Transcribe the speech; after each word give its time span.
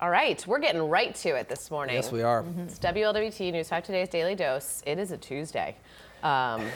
All 0.00 0.10
right, 0.10 0.44
we're 0.46 0.60
getting 0.60 0.82
right 0.82 1.12
to 1.16 1.30
it 1.30 1.48
this 1.48 1.70
morning. 1.72 1.96
Yes, 1.96 2.12
we 2.12 2.22
are. 2.22 2.44
It's 2.64 2.78
WLWT 2.78 3.50
News 3.52 3.68
5 3.68 3.82
Today's 3.82 4.08
Daily 4.08 4.36
Dose. 4.36 4.82
It 4.86 4.98
is 4.98 5.10
a 5.10 5.16
Tuesday. 5.16 5.76
Um, 6.22 6.66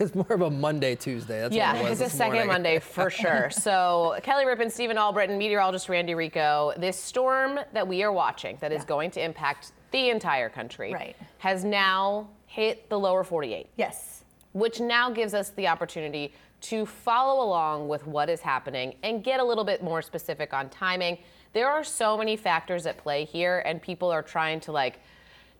It's 0.00 0.12
more 0.12 0.26
of 0.30 0.40
a 0.40 0.50
Monday, 0.50 0.96
Tuesday. 0.96 1.40
That's 1.40 1.54
yeah, 1.54 1.74
what 1.74 1.86
it 1.86 1.90
was 1.90 2.00
it's 2.00 2.12
a 2.12 2.16
second 2.16 2.32
morning. 2.32 2.48
Monday 2.48 2.78
for 2.80 3.10
sure. 3.10 3.48
So, 3.50 4.18
Kelly 4.24 4.44
Rippin, 4.44 4.68
Stephen 4.68 4.98
Albritton, 4.98 5.38
meteorologist 5.38 5.88
Randi 5.88 6.16
Rico, 6.16 6.72
this 6.76 6.98
storm 6.98 7.60
that 7.72 7.86
we 7.86 8.02
are 8.02 8.10
watching 8.10 8.58
that 8.60 8.72
is 8.72 8.80
Yeah. 8.82 8.86
going 8.86 9.12
to 9.12 9.22
impact 9.24 9.70
the 9.92 10.10
entire 10.10 10.48
country 10.48 10.92
Right. 10.92 11.14
has 11.38 11.64
now 11.64 12.28
hit 12.46 12.88
the 12.90 12.98
lower 12.98 13.22
48. 13.22 13.68
Yes. 13.76 14.24
which 14.52 14.80
now 14.80 15.10
gives 15.10 15.32
us 15.34 15.50
the 15.50 15.66
opportunity 15.68 16.32
to 16.60 16.86
follow 16.86 17.44
along 17.44 17.86
with 17.88 18.04
what 18.06 18.28
is 18.28 18.40
happening 18.40 18.94
and 19.04 19.22
get 19.22 19.38
a 19.38 19.44
little 19.44 19.64
bit 19.64 19.80
more 19.82 20.00
specific 20.02 20.52
on 20.54 20.68
timing. 20.70 21.18
There 21.54 21.68
are 21.70 21.82
so 21.84 22.18
many 22.18 22.36
factors 22.36 22.84
at 22.84 22.98
play 22.98 23.24
here, 23.24 23.60
and 23.64 23.80
people 23.80 24.10
are 24.10 24.22
trying 24.22 24.60
to 24.60 24.72
like 24.72 24.98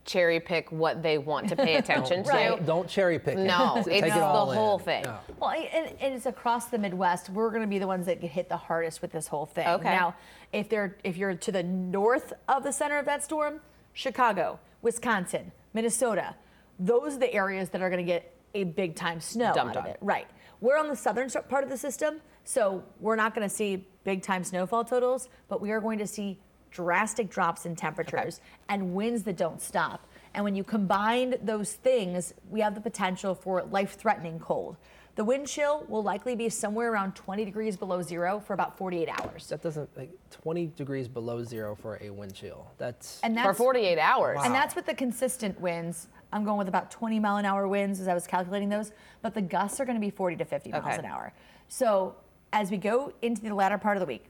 cherry 0.04 0.38
pick 0.38 0.70
what 0.70 1.02
they 1.02 1.16
want 1.16 1.48
to 1.48 1.56
pay 1.56 1.76
attention 1.82 2.24
to. 2.24 2.30
Don't, 2.30 2.66
don't 2.66 2.88
cherry 2.88 3.18
pick. 3.18 3.38
it. 3.38 3.46
No, 3.46 3.80
Take 3.86 4.02
it's 4.04 4.14
it 4.14 4.18
the 4.18 4.24
all 4.24 4.50
in. 4.50 4.58
whole 4.58 4.78
thing. 4.78 5.04
Yeah. 5.04 5.18
Well, 5.40 5.50
and, 5.50 5.94
and 6.00 6.14
it's 6.14 6.26
across 6.26 6.66
the 6.66 6.78
Midwest. 6.78 7.30
We're 7.30 7.48
going 7.50 7.62
to 7.62 7.68
be 7.68 7.78
the 7.78 7.86
ones 7.86 8.04
that 8.06 8.20
get 8.20 8.30
hit 8.30 8.48
the 8.50 8.56
hardest 8.56 9.00
with 9.00 9.12
this 9.12 9.28
whole 9.28 9.46
thing. 9.46 9.66
Okay. 9.66 9.84
Now, 9.84 10.14
if 10.52 10.68
they're 10.68 10.96
if 11.04 11.16
you're 11.16 11.34
to 11.34 11.52
the 11.52 11.62
north 11.62 12.32
of 12.48 12.64
the 12.64 12.72
center 12.72 12.98
of 12.98 13.06
that 13.06 13.22
storm, 13.24 13.60
Chicago, 13.92 14.58
Wisconsin, 14.82 15.52
Minnesota, 15.72 16.34
those 16.78 17.14
are 17.14 17.18
the 17.20 17.32
areas 17.32 17.70
that 17.70 17.80
are 17.80 17.88
going 17.88 18.04
to 18.04 18.12
get 18.12 18.34
a 18.54 18.64
big 18.64 18.94
time 18.96 19.20
snow 19.20 19.52
Dumped 19.54 19.76
out 19.76 19.82
of 19.82 19.84
on. 19.84 19.90
it. 19.92 19.98
Right. 20.00 20.26
We're 20.60 20.76
on 20.78 20.88
the 20.88 20.96
southern 20.96 21.30
part 21.48 21.64
of 21.64 21.70
the 21.70 21.78
system, 21.78 22.20
so 22.44 22.84
we're 23.00 23.16
not 23.16 23.34
going 23.34 23.48
to 23.48 23.54
see 23.54 23.86
big 24.04 24.22
time 24.22 24.44
snowfall 24.44 24.84
totals, 24.84 25.28
but 25.48 25.60
we 25.60 25.70
are 25.70 25.80
going 25.80 25.98
to 25.98 26.06
see 26.06 26.38
drastic 26.70 27.30
drops 27.30 27.66
in 27.66 27.76
temperatures 27.76 28.40
and 28.68 28.94
winds 28.94 29.22
that 29.22 29.36
don't 29.36 29.62
stop. 29.62 30.06
And 30.34 30.44
when 30.44 30.56
you 30.56 30.64
combine 30.64 31.36
those 31.42 31.74
things, 31.74 32.34
we 32.50 32.60
have 32.60 32.74
the 32.74 32.80
potential 32.80 33.34
for 33.34 33.62
life 33.62 33.96
threatening 33.96 34.41
cold. 34.41 34.77
The 35.14 35.24
wind 35.24 35.46
chill 35.46 35.84
will 35.88 36.02
likely 36.02 36.34
be 36.34 36.48
somewhere 36.48 36.92
around 36.92 37.14
20 37.14 37.44
degrees 37.44 37.77
below 37.77 38.02
zero 38.02 38.41
for 38.41 38.52
about 38.52 38.76
48 38.76 39.08
hours. 39.08 39.47
That 39.47 39.62
doesn't 39.62 39.97
like 39.97 40.10
20 40.32 40.66
degrees 40.74 41.06
below 41.06 41.44
zero 41.44 41.76
for 41.76 42.00
a 42.02 42.10
wind 42.10 42.34
chill. 42.34 42.66
That's 42.78 43.20
And 43.22 43.38
For 43.38 43.54
48 43.54 43.97
hours. 44.00 44.41
And 44.42 44.52
that's 44.52 44.74
with 44.74 44.86
the 44.86 44.94
consistent 44.94 45.60
winds. 45.60 46.08
I'm 46.32 46.44
going 46.44 46.58
with 46.58 46.66
about 46.66 46.91
20 46.91 47.20
mile 47.20 47.36
an 47.36 47.44
hour 47.44 47.69
winds 47.69 48.00
as 48.00 48.08
I 48.08 48.14
was 48.14 48.26
calculating 48.26 48.69
those, 48.69 48.91
but 49.22 49.34
the 49.34 49.42
gusts 49.42 49.78
are 49.78 49.84
going 49.84 49.97
to 49.97 50.00
be 50.00 50.10
40 50.10 50.34
to 50.36 50.44
50 50.44 50.72
miles 50.72 50.98
an 50.98 51.04
hour. 51.04 51.32
So 51.69 52.16
as 52.55 52.70
we 52.70 52.78
go 52.78 53.12
into 53.20 53.42
the 53.42 53.52
latter 53.55 53.77
part 53.77 53.97
of 53.97 54.00
the 54.00 54.06
week, 54.06 54.24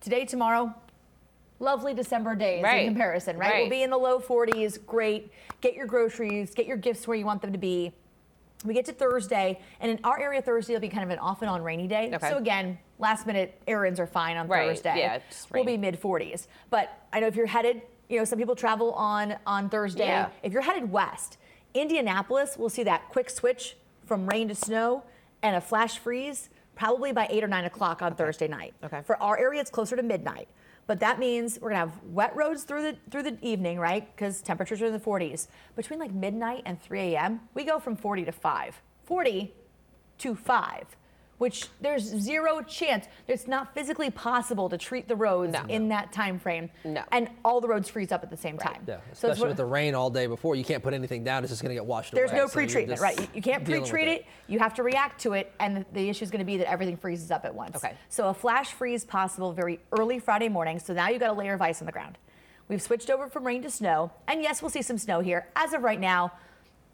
today, 0.00 0.24
tomorrow, 0.24 0.74
lovely 1.60 1.92
December 1.94 2.34
days 2.34 2.64
Right. 2.64 2.80
in 2.86 2.88
comparison, 2.88 3.36
right? 3.38 3.52
Right. 3.52 3.60
We'll 3.60 3.70
be 3.70 3.82
in 3.82 3.90
the 3.90 3.98
low 3.98 4.18
40s, 4.18 4.78
great. 4.78 5.30
Get 5.60 5.74
your 5.74 5.86
groceries, 5.86 6.54
get 6.54 6.66
your 6.66 6.78
gifts 6.78 7.06
where 7.06 7.16
you 7.16 7.26
want 7.26 7.42
them 7.42 7.52
to 7.52 7.58
be. 7.58 7.92
We 8.64 8.72
get 8.72 8.86
to 8.86 8.92
Thursday, 8.92 9.60
and 9.80 9.90
in 9.90 10.00
our 10.02 10.18
area, 10.18 10.40
Thursday 10.40 10.72
will 10.72 10.80
be 10.80 10.88
kind 10.88 11.04
of 11.04 11.10
an 11.10 11.18
off 11.18 11.42
and 11.42 11.50
on 11.50 11.62
rainy 11.62 11.86
day. 11.86 12.10
Okay. 12.14 12.30
So 12.30 12.38
again, 12.38 12.78
last 12.98 13.26
minute 13.26 13.60
errands 13.66 14.00
are 14.00 14.06
fine 14.06 14.38
on 14.38 14.48
Right, 14.48 14.68
Thursday. 14.70 14.98
yeah, 14.98 15.16
it's 15.16 15.46
we'll 15.52 15.62
be 15.64 15.76
mid 15.76 16.00
40s. 16.00 16.46
But 16.70 16.90
I 17.12 17.20
know 17.20 17.26
if 17.26 17.36
you're 17.36 17.46
headed, 17.46 17.82
you 18.08 18.18
know, 18.18 18.24
some 18.24 18.38
people 18.38 18.56
travel 18.56 18.92
on 18.94 19.36
on 19.46 19.68
Thursday. 19.68 20.06
Yeah. 20.06 20.30
If 20.42 20.54
you're 20.54 20.62
headed 20.62 20.90
west, 20.90 21.36
Indianapolis 21.74 22.56
will 22.56 22.70
see 22.70 22.82
that 22.84 23.10
quick 23.10 23.28
switch 23.28 23.76
from 24.06 24.26
rain 24.26 24.48
to 24.48 24.54
snow 24.54 25.02
and 25.42 25.54
a 25.54 25.60
flash 25.60 25.98
freeze 25.98 26.48
probably 26.76 27.10
by 27.10 27.26
eight 27.30 27.42
or 27.42 27.48
nine 27.48 27.64
o'clock 27.64 28.02
on 28.02 28.14
Thursday 28.14 28.46
night. 28.46 28.74
Okay. 28.84 29.02
For 29.04 29.20
our 29.20 29.36
area, 29.36 29.60
it's 29.60 29.70
closer 29.70 29.96
to 29.96 30.02
midnight. 30.02 30.48
But 30.86 31.00
that 31.00 31.18
means 31.18 31.58
we're 31.60 31.70
gonna 31.70 31.80
have 31.80 32.00
wet 32.04 32.36
roads 32.36 32.62
through 32.62 32.82
the 32.82 32.96
through 33.10 33.24
the 33.24 33.36
evening, 33.42 33.80
right? 33.80 34.08
Because 34.14 34.40
temperatures 34.40 34.80
are 34.80 34.86
in 34.86 34.92
the 34.92 35.00
40s. 35.00 35.48
Between 35.74 35.98
like 35.98 36.12
midnight 36.12 36.62
and 36.64 36.80
3 36.80 37.00
a.m., 37.14 37.40
we 37.54 37.64
go 37.64 37.80
from 37.80 37.96
40 37.96 38.26
to 38.26 38.32
5. 38.32 38.82
40 39.04 39.52
to 40.18 40.34
5, 40.34 40.96
which 41.38 41.66
there's 41.80 42.02
zero 42.02 42.62
chance. 42.62 43.06
It's 43.28 43.46
not 43.46 43.74
physically 43.74 44.10
possible 44.10 44.68
to 44.68 44.78
treat 44.78 45.06
the 45.06 45.16
roads 45.16 45.52
No. 45.52 45.64
in 45.68 45.88
that 45.88 46.12
time 46.12 46.38
frame. 46.38 46.70
No. 46.84 47.02
And 47.12 47.28
all 47.44 47.60
the 47.60 47.68
roads 47.68 47.88
freeze 47.90 48.10
up 48.12 48.22
at 48.22 48.30
the 48.30 48.36
same 48.36 48.56
time. 48.58 48.84
yeah, 48.86 48.96
So 48.96 49.00
it's 49.00 49.22
especially 49.22 49.40
what- 49.42 49.48
with 49.48 49.56
the 49.58 49.64
rain 49.66 49.94
all 49.94 50.08
day 50.10 50.26
before. 50.26 50.54
You 50.54 50.64
can't 50.64 50.82
put 50.82 50.94
anything 50.94 51.24
down. 51.24 51.44
It's 51.44 51.52
just 51.52 51.62
going 51.62 51.70
to 51.70 51.74
get 51.74 51.84
washed 51.84 52.12
there's 52.12 52.30
away. 52.30 52.38
There's 52.38 52.46
no 52.46 52.48
So 52.48 52.54
pre-treatment, 52.54 53.00
just 53.00 53.02
right? 53.02 53.20
You, 53.20 53.26
you 53.34 53.42
can't 53.42 53.64
pre-treat 53.64 54.08
it. 54.08 54.24
You 54.46 54.58
have 54.60 54.74
to 54.74 54.82
react 54.82 55.20
to 55.22 55.34
it, 55.34 55.52
and 55.60 55.76
the, 55.78 55.86
the 55.92 56.08
issue 56.08 56.24
is 56.24 56.30
going 56.30 56.38
to 56.40 56.44
be 56.46 56.56
that 56.58 56.70
everything 56.70 56.96
freezes 56.96 57.30
up 57.30 57.44
at 57.44 57.54
once. 57.54 57.76
Okay. 57.76 57.94
So 58.08 58.28
a 58.28 58.34
flash 58.34 58.72
freeze 58.72 59.04
possible 59.04 59.52
very 59.52 59.80
early 59.92 60.18
Friday 60.18 60.48
morning. 60.48 60.78
So 60.78 60.94
now 60.94 61.08
you've 61.08 61.20
got 61.20 61.30
a 61.30 61.38
layer 61.38 61.54
of 61.54 61.60
ice 61.62 61.82
on 61.82 61.86
the 61.86 61.92
ground. 61.92 62.16
We've 62.68 62.82
switched 62.82 63.10
over 63.10 63.28
from 63.28 63.46
rain 63.46 63.62
to 63.62 63.70
snow, 63.70 64.10
and 64.26 64.42
yes, 64.42 64.60
we'll 64.62 64.70
see 64.70 64.82
some 64.82 64.98
snow 64.98 65.20
here. 65.20 65.46
As 65.54 65.72
of 65.72 65.82
right 65.82 66.00
now, 66.00 66.32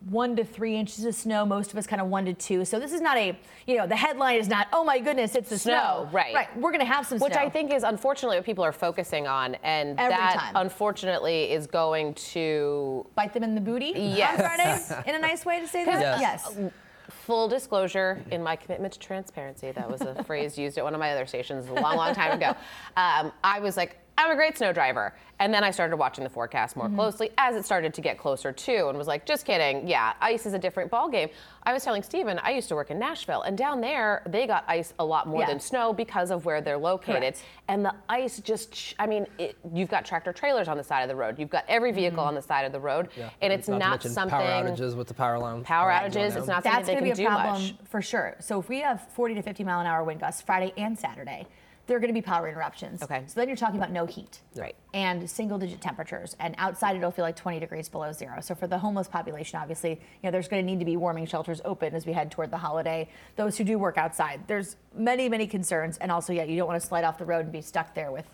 one 0.09 0.35
to 0.37 0.45
three 0.45 0.77
inches 0.77 1.05
of 1.05 1.15
snow. 1.15 1.45
Most 1.47 1.73
of 1.73 1.79
us 1.79 1.87
kind 1.87 2.03
of 2.03 2.09
one 2.09 2.25
to 2.25 2.35
two. 2.35 2.65
So 2.65 2.79
this 2.81 2.93
is 2.93 3.01
not 3.01 3.17
a, 3.17 3.39
you 3.67 3.77
know, 3.77 3.87
the 3.87 3.97
headline 3.97 4.39
is 4.41 4.49
not, 4.49 4.69
oh 4.73 4.83
my 4.85 4.99
goodness, 4.99 5.35
it's 5.35 5.51
the 5.51 5.59
Snow, 5.59 5.73
snow. 6.05 6.09
right. 6.13 6.35
Right. 6.35 6.57
We're 6.57 6.71
going 6.73 6.81
to 6.85 6.93
have 6.93 7.07
some 7.07 7.19
snow. 7.19 7.25
Which 7.27 7.35
snow. 7.35 7.43
I 7.43 7.51
think 7.51 7.73
is 7.73 7.83
unfortunately 7.83 8.37
what 8.39 8.45
people 8.47 8.65
are 8.65 8.73
focusing 8.73 9.27
on, 9.27 9.55
and 9.63 9.99
Every 9.99 10.15
that 10.17 10.35
time. 10.39 10.53
unfortunately 10.57 11.53
is 11.53 11.67
going 11.67 12.15
to 12.15 13.07
bite 13.15 13.33
them 13.33 13.45
in 13.45 13.55
the 13.55 13.61
booty 13.61 13.93
Yes. 13.97 14.41
on 14.41 14.47
Friday 14.95 15.11
in 15.11 15.15
a 15.15 15.19
nice 15.21 15.45
way 15.45 15.61
to 15.61 15.69
say 15.69 15.85
that. 15.85 16.01
Yes. 16.21 16.53
yes. 16.59 16.71
Full 17.11 17.47
disclosure, 17.47 18.25
in 18.31 18.43
my 18.43 18.57
commitment 18.57 18.93
to 18.95 18.99
transparency, 18.99 19.71
that 19.71 19.89
was 19.91 20.01
a 20.01 20.25
phrase 20.25 20.59
used 20.59 20.79
at 20.79 20.85
one 20.85 20.95
of 20.95 21.01
my 21.01 21.13
other 21.13 21.27
stations 21.27 21.69
a 21.69 21.73
long, 21.75 21.97
long 21.97 22.15
time 22.15 22.33
ago. 22.33 22.57
Um, 22.97 23.33
I 23.45 23.59
was 23.61 23.77
like, 23.77 23.99
I'm 24.19 24.31
a 24.31 24.35
great 24.35 24.57
snow 24.59 24.73
driver. 24.73 25.15
And 25.41 25.53
then 25.53 25.65
I 25.65 25.73
started 25.73 25.97
watching 25.97 26.23
the 26.23 26.31
forecast 26.31 26.77
more 26.77 26.87
mm-hmm. 26.87 26.95
closely 26.95 27.31
as 27.37 27.57
it 27.57 27.65
started 27.65 27.93
to 27.95 28.01
get 28.01 28.17
closer 28.17 28.53
to 28.53 28.89
and 28.89 28.97
was 28.97 29.09
like, 29.09 29.27
just 29.27 29.45
kidding. 29.45 29.89
Yeah, 29.89 30.13
ice 30.21 30.47
is 30.47 30.53
a 30.55 30.59
different 30.59 30.89
ballgame. 30.89 31.31
I 31.65 31.73
was 31.73 31.83
telling 31.83 32.05
Steven, 32.05 32.39
I 32.45 32.51
used 32.51 32.69
to 32.69 32.77
work 32.77 32.93
in 32.93 32.99
Nashville, 33.01 33.43
and 33.43 33.59
down 33.59 33.81
there, 33.81 34.23
they 34.29 34.47
got 34.47 34.65
ice 34.69 34.95
a 35.01 35.05
lot 35.05 35.27
more 35.27 35.41
Yeah. 35.41 35.49
than 35.49 35.59
snow 35.59 35.93
because 35.93 36.31
of 36.31 36.45
where 36.45 36.61
they're 36.61 36.79
located. 36.79 37.21
Correct. 37.21 37.43
And 37.67 37.85
the 37.85 37.95
ice 38.09 38.39
just 38.39 38.95
I 39.01 39.07
mean, 39.07 39.27
it, 39.39 39.57
you've 39.75 39.89
got 39.89 40.05
tractor 40.05 40.33
trailers 40.33 40.69
on 40.69 40.77
the 40.77 40.85
side 40.85 41.03
of 41.03 41.09
the 41.09 41.17
road, 41.17 41.39
you've 41.41 41.51
got 41.51 41.65
every 41.67 41.91
vehicle 41.91 42.19
mm-hmm. 42.19 42.29
on 42.29 42.35
the 42.37 42.43
side 42.43 42.65
of 42.65 42.71
the 42.71 42.81
road, 42.81 43.09
Yeah. 43.17 43.31
and 43.41 43.53
it's 43.53 43.67
to 43.67 43.73
not, 43.79 43.91
mention 43.91 44.11
something. 44.13 44.39
Power 44.39 44.71
outages 44.71 44.95
with 44.95 45.09
the 45.09 45.15
power 45.15 45.39
line. 45.41 45.65
Power 45.65 45.89
lines 45.91 46.15
outages, 46.15 46.15
going 46.15 46.27
it's 46.27 46.37
down. 46.37 46.47
not 46.47 46.63
That's 46.63 46.77
something 46.87 46.95
going 46.95 47.05
they 47.05 47.11
to 47.11 47.17
can 47.17 47.17
be 47.17 47.25
a 47.25 47.27
do 47.27 47.35
problem 47.35 47.63
much. 47.63 47.75
for 47.89 48.01
sure. 48.03 48.37
So 48.39 48.61
if 48.61 48.69
we 48.69 48.81
have 48.81 49.09
40 49.09 49.35
to 49.35 49.43
50 49.43 49.65
mile 49.65 49.81
an 49.81 49.87
hour 49.87 50.05
wind 50.05 50.21
gusts 50.21 50.43
Friday 50.43 50.73
and 50.77 50.97
Saturday, 50.97 51.47
there 51.93 51.99
are 51.99 52.01
going 52.01 52.09
to 52.09 52.19
be 52.19 52.23
power 52.23 52.49
interruptions. 52.49 53.03
Okay. 53.03 53.23
So 53.27 53.39
then 53.39 53.49
you're 53.49 53.57
talking 53.57 53.77
about 53.77 53.93
no 53.93 54.07
heat. 54.07 54.41
Right. 54.57 54.75
And 54.95 55.29
single 55.29 55.59
digit 55.59 55.83
temperatures. 55.83 56.35
And 56.41 56.55
outside 56.57 56.97
it'll 56.97 57.11
feel 57.11 57.27
like 57.27 57.37
20 57.37 57.61
degrees 57.61 57.87
below 57.91 58.13
zero. 58.13 58.41
So 58.41 58.55
for 58.55 58.67
the 58.67 58.79
homeless 58.79 59.09
population, 59.09 59.59
obviously, 59.61 59.91
you 59.91 59.99
know, 60.23 60.31
there's 60.31 60.49
going 60.49 60.65
to 60.65 60.67
need 60.67 60.79
to 60.79 60.87
be 60.87 60.97
warming 60.97 61.27
shelters 61.27 61.61
open 61.67 61.95
as 61.95 62.07
we 62.07 62.15
head 62.15 62.31
toward 62.31 62.51
the 62.51 62.57
holiday. 62.57 63.11
Those 63.37 63.59
who 63.59 63.65
do 63.65 63.79
work 63.79 63.99
outside, 63.99 64.41
there's 64.47 64.77
many, 64.95 65.29
many 65.29 65.47
concerns. 65.47 65.99
And 65.99 66.11
also, 66.11 66.33
yeah, 66.33 66.45
you 66.45 66.57
don't 66.57 66.67
want 66.67 66.81
to 66.81 66.89
slide 66.89 67.05
off 67.05 67.19
the 67.19 67.27
road 67.27 67.41
and 67.41 67.53
be 67.53 67.61
stuck 67.61 67.95
there 67.95 68.11
with 68.11 68.25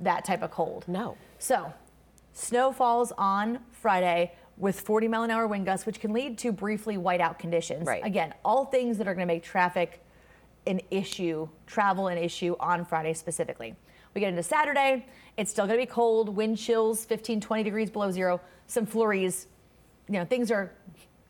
that 0.00 0.24
type 0.24 0.44
of 0.44 0.52
cold. 0.52 0.84
No. 0.86 1.16
So, 1.40 1.72
snow 2.32 2.70
falls 2.70 3.12
on 3.18 3.58
Friday 3.72 4.32
with 4.56 4.80
40 4.80 5.08
mile 5.08 5.24
an 5.24 5.32
hour 5.32 5.48
wind 5.48 5.66
gusts, 5.66 5.86
which 5.86 5.98
can 5.98 6.12
lead 6.12 6.38
to 6.38 6.52
briefly 6.52 6.96
whiteout 6.96 7.40
conditions. 7.40 7.84
Right. 7.84 8.04
Again, 8.04 8.32
all 8.44 8.66
things 8.66 8.96
that 8.98 9.08
are 9.08 9.14
going 9.14 9.26
to 9.26 9.34
make 9.34 9.42
traffic 9.42 10.04
an 10.68 10.80
issue, 10.90 11.48
travel 11.66 12.08
an 12.08 12.18
issue 12.18 12.54
on 12.60 12.84
Friday 12.84 13.14
specifically. 13.14 13.74
We 14.14 14.20
get 14.20 14.28
into 14.28 14.42
Saturday, 14.42 15.06
it's 15.36 15.50
still 15.50 15.66
going 15.66 15.78
to 15.78 15.86
be 15.86 15.90
cold, 15.90 16.28
wind 16.28 16.58
chills 16.58 17.04
15, 17.04 17.40
20 17.40 17.62
degrees 17.62 17.90
below 17.90 18.10
zero, 18.10 18.40
some 18.66 18.86
flurries. 18.86 19.46
You 20.08 20.14
know, 20.14 20.24
things 20.24 20.50
are 20.50 20.72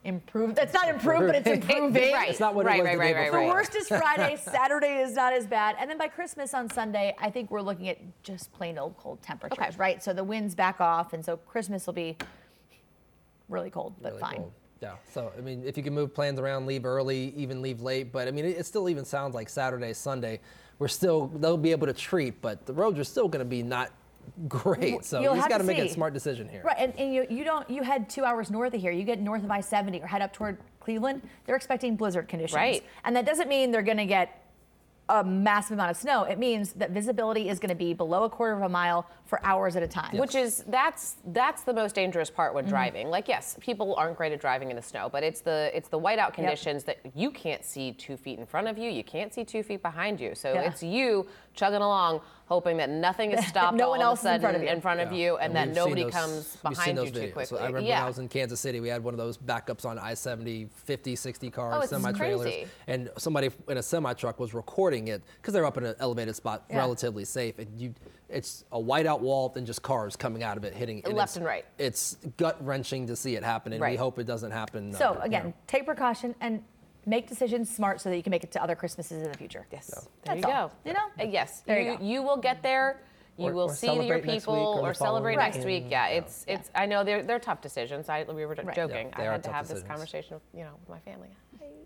improved. 0.05 0.57
That's 0.57 0.75
not 0.75 0.89
improved, 0.89 1.27
but 1.27 1.35
it's 1.37 1.47
improving. 1.69 2.13
Right. 2.13 2.31
It's 2.31 2.41
not 2.41 2.55
what 2.55 2.67
it 2.67 2.71
was 2.71 2.81
right, 2.81 2.93
the 2.93 2.99
right, 2.99 3.13
day 3.13 3.15
right, 3.15 3.31
before. 3.31 3.41
The 3.43 3.49
worst 3.49 3.75
is 3.75 3.89
Friday. 3.89 4.37
Saturday 4.43 4.99
is 5.03 5.15
not 5.15 5.33
as 5.33 5.47
bad. 5.47 5.77
And 5.79 5.91
then 5.91 5.99
by 5.99 6.09
Christmas 6.09 6.55
on 6.55 6.71
Sunday, 6.71 7.15
I 7.19 7.31
think 7.31 7.51
we're 7.51 7.61
looking 7.63 7.89
at 7.89 7.99
just 8.23 8.53
plain 8.53 8.79
old 8.79 8.97
cold 8.97 9.23
temperatures, 9.23 9.59
Okay. 9.59 9.77
right? 9.77 10.03
So 10.03 10.13
the 10.13 10.25
winds 10.25 10.55
back 10.55 10.81
off. 10.81 11.13
And 11.13 11.25
so 11.25 11.37
Christmas 11.37 11.87
will 11.87 11.95
be 11.95 12.17
really 13.49 13.71
cold, 13.71 13.95
but 14.01 14.13
Really 14.13 14.21
fine. 14.21 14.37
cold. 14.37 14.53
Yeah. 14.81 14.95
So 15.13 15.33
I 15.37 15.41
mean, 15.41 15.63
if 15.65 15.77
you 15.77 15.83
can 15.83 15.95
move 15.95 16.15
plans 16.15 16.39
around, 16.39 16.67
leave 16.67 16.85
early, 16.85 17.35
even 17.37 17.63
leave 17.63 17.81
late. 17.81 18.13
But 18.13 18.29
I 18.29 18.31
mean, 18.31 18.45
it, 18.45 18.59
it 18.59 18.67
still 18.67 18.89
even 18.89 19.05
sounds 19.05 19.35
like 19.35 19.49
Saturday, 19.49 19.93
Sunday, 19.93 20.41
we're 20.79 20.89
still 20.89 21.27
they'll 21.27 21.57
be 21.57 21.73
able 21.73 21.87
to 21.87 21.93
treat, 21.93 22.41
but 22.41 22.67
the 22.67 22.73
roads 22.73 22.99
are 22.99 23.05
still 23.05 23.29
going 23.29 23.45
to 23.45 23.49
be 23.49 23.63
not 23.63 23.91
great. 24.49 25.05
So 25.05 25.21
You'll 25.21 25.35
you 25.35 25.41
just 25.41 25.51
have 25.51 25.51
got 25.51 25.59
to 25.67 25.75
to 25.75 25.83
make 25.83 25.91
a 25.91 25.93
smart 25.93 26.15
decision 26.15 26.49
here. 26.49 26.63
Right, 26.65 26.77
and, 26.79 26.93
and 26.99 27.13
you, 27.13 27.27
you 27.29 27.45
don't 27.45 27.69
you 27.69 27.83
head 27.83 28.09
two 28.09 28.25
hours 28.25 28.51
north 28.51 28.75
of 28.75 28.81
here. 28.81 28.93
You 28.93 29.05
get 29.05 29.21
north 29.21 29.45
of 29.45 29.51
I-70 29.51 30.03
or 30.03 30.07
head 30.07 30.23
up 30.23 30.33
toward 30.33 30.59
Cleveland. 30.81 31.23
They're 31.47 31.57
expecting 31.57 31.97
blizzard 31.97 32.29
conditions, 32.29 32.57
Right. 32.57 32.85
And 33.05 33.17
that 33.17 33.27
doesn't 33.27 33.49
mean 33.49 33.71
they're 33.71 33.83
going 33.83 33.99
to 33.99 34.07
get 34.07 34.45
a 35.09 35.25
massive 35.25 35.73
amount 35.73 35.91
of 35.91 35.97
snow. 35.97 36.25
It 36.25 36.39
means 36.39 36.73
that 36.75 36.91
visibility 36.91 37.49
is 37.49 37.59
going 37.59 37.71
to 37.71 37.75
be 37.75 37.95
below 37.95 38.25
a 38.25 38.31
quarter 38.31 38.55
of 38.55 38.63
a 38.63 38.69
mile 38.69 39.07
for 39.25 39.41
hours 39.45 39.75
at 39.77 39.83
a 39.83 39.89
time. 39.89 40.17
Which 40.19 40.35
is 40.35 40.65
that's 40.69 41.17
that's 41.29 41.63
the 41.63 41.73
most 41.73 41.95
dangerous 41.95 42.31
part 42.31 42.49
Mm-hmm. 42.51 42.55
when 42.57 42.65
driving. 42.67 43.09
Like 43.09 43.29
yes, 43.29 43.57
people 43.61 43.95
aren't 43.97 44.17
great 44.17 44.33
at 44.33 44.41
driving 44.41 44.71
in 44.71 44.77
the 44.77 44.83
snow, 44.83 45.09
but 45.11 45.23
it's 45.23 45.41
the 45.41 45.71
it's 45.75 45.89
the 45.89 45.99
whiteout 45.99 46.33
conditions 46.35 46.85
that 46.85 46.99
you 47.15 47.31
can't 47.31 47.65
see 47.65 47.93
two 47.93 48.17
feet 48.17 48.39
in 48.39 48.47
front 48.47 48.69
of 48.69 48.79
you, 48.79 48.91
you 48.91 49.05
can't 49.05 49.33
see 49.33 49.45
two 49.45 49.63
feet 49.63 49.83
behind 49.83 50.21
you. 50.21 50.35
So 50.35 50.53
Yeah. 50.55 50.63
it's 50.63 50.83
you 50.83 51.27
chugging 51.55 51.81
along 51.83 52.21
hoping 52.49 52.79
that 52.79 52.89
nothing 52.89 53.33
is 53.33 53.47
stopped 53.49 53.77
No 53.77 53.85
all 53.85 53.91
one 53.91 54.01
of 54.01 54.05
else 54.07 54.25
a 54.25 54.31
is 54.31 54.35
in 54.37 54.41
front 54.81 55.01
of 55.01 55.13
you. 55.13 55.17
in, 55.17 55.19
Yeah. 55.19 55.27
you, 55.27 55.37
and, 55.37 55.55
that 55.55 55.69
nobody 55.69 56.05
those- 56.05 56.13
comes 56.13 56.35
we've 56.35 56.77
seen 56.77 56.95
behind 56.95 56.99
those 56.99 57.07
you 57.07 57.13
too 57.13 57.19
videos. 57.21 57.33
quickly. 57.35 57.45
So 57.47 57.57
I 57.63 57.67
remember 57.67 57.81
yeah. 57.89 57.97
when 57.99 58.05
I 58.05 58.09
was 58.09 58.19
in 58.19 58.29
Kansas 58.29 58.59
City, 58.61 58.81
we 58.81 58.89
had 58.89 59.05
one 59.05 59.13
of 59.15 59.19
those 59.19 59.37
backups 59.37 59.85
on 59.85 59.99
I-70, 59.99 60.69
50, 60.71 61.15
60 61.17 61.51
cars, 61.51 61.85
Oh, 61.85 61.87
semi-trailers, 61.87 62.67
and 62.87 63.11
somebody 63.19 63.51
in 63.69 63.77
a 63.77 63.83
semi-truck 63.83 64.41
was 64.41 64.55
recording 64.55 65.09
it 65.09 65.23
because 65.41 65.53
they're 65.53 65.67
up 65.67 65.77
in 65.77 65.85
an 65.85 65.95
elevated 66.01 66.35
spot, 66.35 66.65
Yeah. 66.71 66.79
relatively 66.79 67.25
safe, 67.27 67.59
and 67.59 67.69
you, 67.79 67.95
it's 68.31 68.65
a 68.73 68.79
whiteout 68.79 69.21
wall, 69.21 69.51
then 69.51 69.67
just 69.67 69.83
cars 69.83 70.17
coming 70.17 70.43
out 70.43 70.57
of 70.57 70.65
it, 70.65 70.75
hitting 70.75 70.97
Left 71.03 71.09
it's- 71.11 71.37
and 71.37 71.45
right. 71.45 71.65
It's 71.79 72.17
gut 72.39 72.57
wrenching 72.65 73.07
to 73.09 73.17
see 73.17 73.37
it 73.37 73.45
happen, 73.45 73.73
and 73.75 73.83
we 73.83 73.97
hope 73.97 74.19
it 74.19 74.25
doesn't 74.27 74.51
happen. 74.53 74.93
So 74.95 75.11
uh, 75.11 75.15
you 75.17 75.21
again, 75.23 75.45
know. 75.47 75.53
take 75.67 75.85
precaution 75.85 76.35
and 76.41 76.63
make 77.09 77.27
decisions 77.29 77.75
smart 77.75 78.01
so 78.01 78.11
that 78.11 78.17
you 78.17 78.23
can 78.23 78.31
make 78.31 78.45
it 78.45 78.53
to 78.53 78.63
other 78.63 78.77
Christmases 78.77 79.23
in 79.23 79.31
the 79.33 79.39
future. 79.39 79.67
Yes, 79.73 79.89
there 80.25 80.35
That's 80.37 80.47
you 80.47 80.53
all. 80.53 80.69
go. 80.69 80.75
You 80.85 80.93
know? 80.93 81.07
Uh, 81.21 81.25
yes, 81.25 81.63
There 81.67 81.81
you 81.81 81.93
you, 81.93 81.99
go. 81.99 82.05
you 82.05 82.23
will 82.23 82.37
get 82.37 82.63
there. 82.63 83.01
You 83.39 83.47
Or- 83.49 83.53
will 83.53 83.71
or 83.71 83.75
see 83.75 83.87
your 83.87 83.95
celebrate 83.97 84.25
next 84.25 84.27
week 84.27 84.41
people 84.41 84.55
or 84.83 84.91
or 84.91 84.95
celebrate 84.95 85.37
following 85.37 85.53
next 85.55 85.65
week. 85.65 85.85
week. 85.85 85.93
Yeah, 85.93 86.09
it's 86.09 86.45
it's. 86.49 86.71
I 86.75 86.87
know 86.87 87.05
they're 87.05 87.23
they're 87.23 87.39
tough 87.39 87.61
decisions. 87.61 88.09
I 88.09 88.25
we 88.25 88.45
were 88.45 88.55
Right. 88.57 88.75
joking. 88.75 89.11
Yeah, 89.17 89.21
I 89.21 89.33
had 89.33 89.43
to 89.45 89.49
tough 89.49 89.55
have 89.57 89.69
this 89.69 89.83
conversation, 89.85 90.41
you 90.53 90.65
know, 90.65 90.73
with 90.81 90.89
my 90.89 90.99
family. 90.99 91.29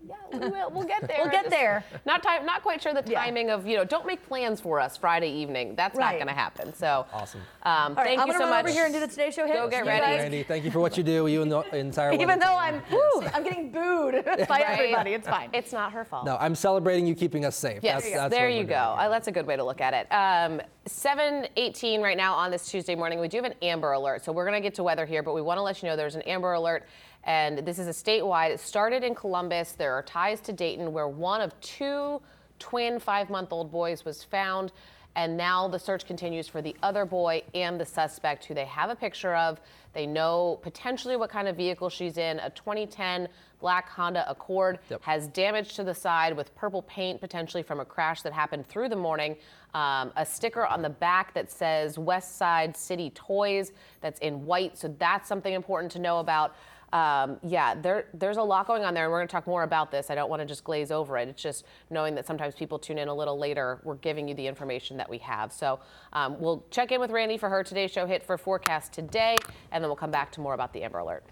Yeah, 0.05 0.15
we 0.37 0.49
will. 0.49 0.69
We'll 0.71 0.83
get 0.83 1.01
there. 1.07 1.17
We'll 1.21 1.31
get 1.31 1.49
there. 1.49 1.83
Not 2.05 2.21
time. 2.23 2.45
Not 2.45 2.61
quite 2.61 2.81
sure 2.81 2.93
the 2.93 3.03
Yeah. 3.09 3.23
timing 3.23 3.49
of 3.49 3.65
you 3.65 3.77
know. 3.77 3.85
Don't 3.85 4.05
make 4.05 4.25
plans 4.27 4.59
for 4.59 4.79
us 4.79 4.97
Friday 4.97 5.29
evening. 5.31 5.75
That's 5.75 5.95
Right. 5.97 6.11
not 6.11 6.13
going 6.15 6.27
to 6.27 6.33
happen. 6.33 6.73
So 6.73 7.05
Awesome. 7.13 7.39
Um, 7.63 7.73
All 7.73 7.95
right, 7.95 8.07
thank 8.07 8.19
I'm 8.19 8.27
you 8.27 8.33
gonna 8.33 8.45
so 8.45 8.49
run 8.49 8.49
much. 8.49 8.65
over 8.65 8.73
here 8.73 8.83
and 8.85 8.93
do 8.93 8.99
the 8.99 9.07
Today 9.07 9.31
Show 9.31 9.45
hit. 9.47 9.55
Go 9.55 9.69
get 9.69 9.85
ready. 9.85 10.01
guys- 10.05 10.19
Randi, 10.21 10.43
thank 10.43 10.65
you 10.65 10.71
for 10.71 10.79
what 10.81 10.97
you 10.97 11.03
do. 11.03 11.27
You 11.27 11.41
and 11.41 11.51
the 11.51 11.61
entire 11.75 12.11
Even 12.21 12.39
though 12.39 12.47
team. 12.47 12.57
I'm, 12.57 12.83
woo, 12.91 13.27
I'm 13.33 13.43
getting 13.43 13.71
booed 13.71 14.25
by 14.25 14.33
Right? 14.49 14.65
everybody. 14.67 15.13
It's 15.13 15.27
fine. 15.27 15.49
It's 15.53 15.71
not 15.71 15.93
her 15.93 16.03
fault. 16.03 16.25
No, 16.25 16.35
I'm 16.37 16.55
celebrating 16.55 17.07
you 17.07 17.15
keeping 17.15 17.45
us 17.45 17.55
safe. 17.55 17.79
Yes, 17.81 18.03
That's, 18.03 18.13
that's 18.15 18.33
there 18.33 18.47
what 18.47 18.53
you 18.55 18.63
we're 18.63 18.69
go. 18.69 18.75
Uh, 18.99 19.07
that's 19.09 19.27
a 19.29 19.31
good 19.31 19.47
way 19.47 19.55
to 19.55 19.63
look 19.63 19.79
at 19.79 19.93
it. 19.93 20.07
Um, 20.11 20.59
7:18 20.89 22.01
right 22.01 22.17
now 22.17 22.33
on 22.33 22.51
this 22.51 22.69
Tuesday 22.69 22.95
morning. 22.95 23.19
We 23.19 23.27
do 23.29 23.37
have 23.37 23.45
an 23.45 23.53
Amber 23.61 23.93
Alert, 23.93 24.25
so 24.25 24.31
we're 24.33 24.45
going 24.45 24.61
to 24.61 24.65
get 24.65 24.75
to 24.75 24.83
weather 24.83 25.05
here, 25.05 25.23
but 25.23 25.33
we 25.33 25.41
want 25.41 25.57
to 25.57 25.61
let 25.61 25.81
you 25.81 25.87
know 25.89 25.95
there's 25.95 26.15
an 26.15 26.21
Amber 26.23 26.53
Alert, 26.53 26.85
and 27.25 27.59
this 27.59 27.79
is 27.79 27.87
a 27.87 27.91
statewide. 27.91 28.51
It 28.51 28.59
started 28.59 29.03
in 29.03 29.15
Columbus. 29.15 29.73
There 29.73 29.93
are 29.93 30.03
ties 30.03 30.39
to 30.41 30.53
Dayton, 30.53 30.91
where 30.91 31.07
one 31.07 31.41
of 31.41 31.59
two 31.61 32.21
twin 32.59 32.99
five-month-old 32.99 33.71
boys 33.71 34.05
was 34.05 34.23
found. 34.23 34.71
And 35.15 35.37
now 35.37 35.67
the 35.67 35.77
search 35.77 36.07
continues 36.07 36.47
for 36.47 36.61
the 36.61 36.75
other 36.81 37.05
boy 37.05 37.43
and 37.53 37.79
the 37.79 37.85
suspect, 37.85 38.45
who 38.45 38.53
they 38.53 38.65
have 38.65 38.89
a 38.89 38.95
picture 38.95 39.35
of. 39.35 39.61
They 39.93 40.07
know 40.07 40.59
potentially 40.63 41.15
what 41.15 41.29
kind 41.29 41.47
of 41.47 41.55
vehicle 41.55 41.89
she's 41.89 42.17
in 42.17 42.39
a 42.39 42.49
2010 42.49 43.27
black 43.59 43.87
Honda 43.89 44.29
Accord. 44.29 44.79
Yep. 44.89 45.03
Has 45.03 45.27
damage 45.27 45.75
to 45.75 45.83
the 45.83 45.93
side 45.93 46.35
with 46.35 46.53
purple 46.55 46.81
paint, 46.81 47.21
potentially 47.21 47.61
from 47.61 47.79
a 47.79 47.85
crash 47.85 48.23
that 48.23 48.33
happened 48.33 48.67
through 48.67 48.89
the 48.89 48.95
morning. 48.95 49.37
Um, 49.75 50.11
a 50.15 50.25
sticker 50.25 50.65
on 50.65 50.81
the 50.81 50.89
back 50.89 51.33
that 51.35 51.51
says 51.51 51.99
West 51.99 52.37
Side 52.37 52.75
City 52.75 53.11
Toys 53.11 53.71
that's 54.01 54.19
in 54.19 54.45
white. 54.45 54.77
So 54.77 54.93
that's 54.97 55.29
something 55.29 55.53
important 55.53 55.91
to 55.93 55.99
know 55.99 56.19
about. 56.19 56.55
Um, 56.93 57.39
yeah, 57.41 57.73
there, 57.73 58.05
there's 58.13 58.37
a 58.37 58.43
lot 58.43 58.67
going 58.67 58.85
on 58.85 58.93
there, 58.93 59.05
and 59.05 59.11
we're 59.11 59.17
going 59.17 59.27
to 59.27 59.31
talk 59.31 59.47
more 59.47 59.63
about 59.63 59.89
this. 59.89 60.11
I 60.11 60.15
don't 60.15 60.29
want 60.29 60.41
to 60.41 60.45
just 60.45 60.63
glaze 60.63 60.91
over 60.91 61.17
it. 61.17 61.27
It's 61.27 61.41
just 61.41 61.65
knowing 61.89 62.13
that 62.15 62.27
sometimes 62.27 62.53
people 62.53 62.77
tune 62.77 62.99
in 62.99 63.07
a 63.07 63.13
little 63.13 63.37
later. 63.37 63.81
We're 63.83 63.95
giving 63.95 64.27
you 64.27 64.35
the 64.35 64.45
information 64.45 64.95
that 64.97 65.09
we 65.09 65.17
have. 65.17 65.51
So 65.51 65.79
um, 66.13 66.39
we'll 66.39 66.63
check 66.69 66.91
in 66.91 67.01
with 67.01 67.09
Randi 67.09 67.37
for 67.37 67.49
her 67.49 67.63
today's 67.63 67.89
show 67.89 68.05
hit 68.05 68.23
for 68.23 68.37
forecast 68.37 68.93
today, 68.93 69.35
and 69.71 69.83
then 69.83 69.89
we'll 69.89 69.95
come 69.95 70.11
back 70.11 70.31
to 70.33 70.41
more 70.41 70.53
about 70.53 70.71
the 70.71 70.83
Amber 70.83 70.99
Alert. 70.99 71.25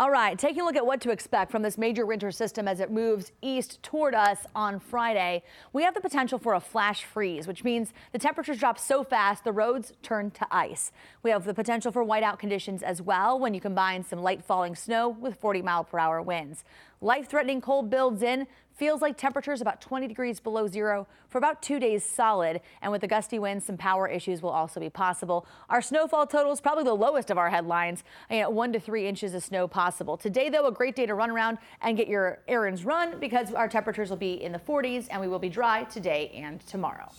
All 0.00 0.12
right, 0.12 0.38
taking 0.38 0.60
a 0.60 0.64
look 0.64 0.76
at 0.76 0.86
what 0.86 1.00
to 1.00 1.10
expect 1.10 1.50
from 1.50 1.62
this 1.62 1.76
major 1.76 2.06
winter 2.06 2.30
system 2.30 2.68
as 2.68 2.78
it 2.78 2.88
moves 2.88 3.32
east 3.42 3.82
toward 3.82 4.14
us 4.14 4.38
on 4.54 4.78
Friday, 4.78 5.42
we 5.72 5.82
have 5.82 5.92
the 5.92 6.00
potential 6.00 6.38
for 6.38 6.54
a 6.54 6.60
flash 6.60 7.02
freeze, 7.02 7.48
which 7.48 7.64
means 7.64 7.92
the 8.12 8.18
temperatures 8.20 8.60
drop 8.60 8.78
so 8.78 9.02
fast 9.02 9.42
the 9.42 9.50
roads 9.50 9.92
turn 10.00 10.30
to 10.30 10.46
ice. 10.52 10.92
We 11.24 11.32
have 11.32 11.44
the 11.44 11.52
potential 11.52 11.90
for 11.90 12.04
whiteout 12.04 12.38
conditions 12.38 12.84
as 12.84 13.02
well 13.02 13.40
when 13.40 13.54
you 13.54 13.60
combine 13.60 14.04
some 14.04 14.20
light 14.20 14.44
falling 14.44 14.76
snow 14.76 15.08
with 15.08 15.34
40 15.34 15.62
mile 15.62 15.82
per 15.82 15.98
hour 15.98 16.22
winds. 16.22 16.62
Life 17.00 17.28
threatening 17.28 17.60
cold 17.60 17.90
builds 17.90 18.22
in. 18.22 18.46
Feels 18.78 19.02
like 19.02 19.18
temperatures 19.18 19.60
about 19.60 19.80
20 19.80 20.06
degrees 20.06 20.38
below 20.38 20.68
zero 20.68 21.08
for 21.28 21.38
about 21.38 21.60
two 21.60 21.80
days 21.80 22.04
solid. 22.04 22.60
And 22.80 22.92
with 22.92 23.00
the 23.00 23.08
gusty 23.08 23.40
winds, 23.40 23.64
some 23.64 23.76
power 23.76 24.06
issues 24.06 24.40
will 24.40 24.50
also 24.50 24.78
be 24.78 24.88
possible. 24.88 25.46
Our 25.68 25.82
snowfall 25.82 26.28
total 26.28 26.52
is 26.52 26.60
probably 26.60 26.84
the 26.84 26.94
lowest 26.94 27.28
of 27.30 27.38
our 27.38 27.50
headlines, 27.50 28.04
you 28.30 28.38
know, 28.38 28.50
one 28.50 28.72
to 28.72 28.78
three 28.78 29.08
inches 29.08 29.34
of 29.34 29.42
snow 29.42 29.66
possible. 29.66 30.16
Today, 30.16 30.48
though, 30.48 30.68
a 30.68 30.72
great 30.72 30.94
day 30.94 31.06
to 31.06 31.14
run 31.14 31.30
around 31.30 31.58
and 31.82 31.96
get 31.96 32.06
your 32.06 32.38
errands 32.46 32.84
run 32.84 33.18
because 33.18 33.52
our 33.52 33.66
temperatures 33.66 34.10
will 34.10 34.16
be 34.16 34.40
in 34.40 34.52
the 34.52 34.60
40s 34.60 35.08
and 35.10 35.20
we 35.20 35.26
will 35.26 35.40
be 35.40 35.48
dry 35.48 35.82
today 35.82 36.30
and 36.36 36.64
tomorrow. 36.68 37.10